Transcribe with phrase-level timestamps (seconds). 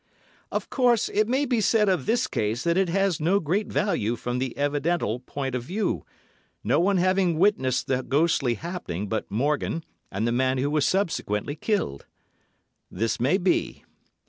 [0.51, 4.15] Of course, it may be said of this case that it has no great value
[4.15, 6.03] from the evidental point of view,
[6.63, 11.55] no one having witnessed the ghostly happening but Morgan and the man who was subsequently
[11.55, 12.07] killed.
[12.89, 13.83] This may be.